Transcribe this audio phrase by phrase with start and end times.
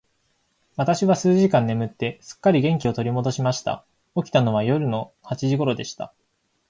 [0.77, 3.85] 私は数時間眠って、すっかり元気を取り戻しました。
[4.15, 6.11] 起きたのは夜の八時頃でした。